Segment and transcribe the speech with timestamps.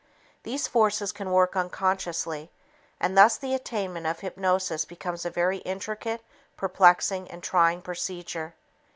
[0.41, 2.49] These forces can work unconsciously,
[2.99, 6.23] and thus the attainment of hypnosis becomes a very intricate,
[6.57, 8.55] perplexing and trying procedure.